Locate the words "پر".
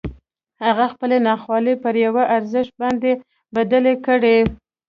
1.83-1.93